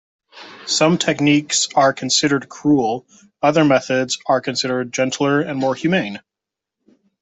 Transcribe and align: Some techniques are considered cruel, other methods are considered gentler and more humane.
Some 0.65 0.97
techniques 0.97 1.69
are 1.75 1.93
considered 1.93 2.49
cruel, 2.49 3.05
other 3.43 3.63
methods 3.63 4.17
are 4.25 4.41
considered 4.41 4.91
gentler 4.91 5.41
and 5.41 5.59
more 5.59 5.75
humane. 5.75 6.21